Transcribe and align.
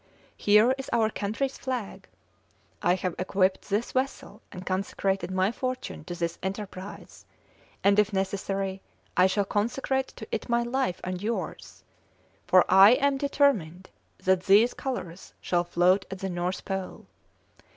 Here 0.35 0.73
is 0.79 0.89
our 0.91 1.11
country's 1.11 1.59
flag. 1.59 2.07
I 2.81 2.95
have 2.95 3.13
equipped 3.19 3.69
this 3.69 3.91
vessel, 3.91 4.41
and 4.51 4.65
consecrated 4.65 5.29
my 5.29 5.51
fortune 5.51 6.05
to 6.05 6.15
this 6.15 6.39
enterprise, 6.41 7.23
and, 7.83 7.99
if 7.99 8.11
necessary, 8.11 8.81
I 9.15 9.27
shall 9.27 9.45
consecrate 9.45 10.07
to 10.15 10.27
it 10.31 10.49
my 10.49 10.63
life 10.63 11.01
and 11.03 11.21
yours; 11.21 11.83
for 12.47 12.65
I 12.67 12.93
am 12.93 13.19
determined 13.19 13.91
that 14.23 14.45
these 14.45 14.73
colours 14.73 15.35
shall 15.39 15.63
float 15.63 16.05
on 16.11 16.17
the 16.17 16.31
North 16.31 16.65
Pole. 16.65 17.05